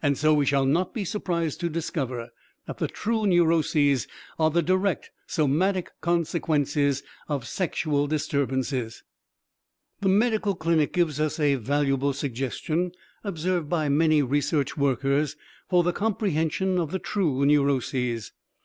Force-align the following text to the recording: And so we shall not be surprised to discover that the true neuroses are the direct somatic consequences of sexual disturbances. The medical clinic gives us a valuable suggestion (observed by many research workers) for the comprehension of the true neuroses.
And 0.00 0.16
so 0.16 0.32
we 0.32 0.46
shall 0.46 0.64
not 0.64 0.94
be 0.94 1.04
surprised 1.04 1.58
to 1.58 1.68
discover 1.68 2.28
that 2.68 2.78
the 2.78 2.86
true 2.86 3.26
neuroses 3.26 4.06
are 4.38 4.48
the 4.48 4.62
direct 4.62 5.10
somatic 5.26 5.90
consequences 6.00 7.02
of 7.28 7.48
sexual 7.48 8.06
disturbances. 8.06 9.02
The 10.02 10.08
medical 10.08 10.54
clinic 10.54 10.92
gives 10.92 11.18
us 11.20 11.40
a 11.40 11.56
valuable 11.56 12.12
suggestion 12.12 12.92
(observed 13.24 13.68
by 13.68 13.88
many 13.88 14.22
research 14.22 14.76
workers) 14.76 15.34
for 15.68 15.82
the 15.82 15.92
comprehension 15.92 16.78
of 16.78 16.92
the 16.92 17.00
true 17.00 17.44
neuroses. 17.44 18.30